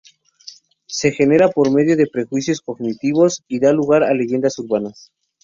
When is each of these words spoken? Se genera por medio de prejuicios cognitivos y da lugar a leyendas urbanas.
Se 0.87 1.11
genera 1.11 1.51
por 1.51 1.69
medio 1.71 1.95
de 1.95 2.07
prejuicios 2.11 2.61
cognitivos 2.61 3.43
y 3.47 3.59
da 3.59 3.71
lugar 3.71 4.01
a 4.01 4.11
leyendas 4.15 4.57
urbanas. 4.57 5.11